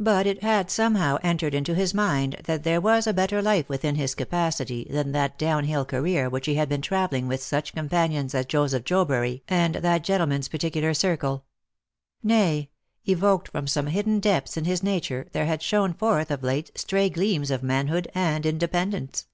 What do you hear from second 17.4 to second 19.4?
of manhood and independence.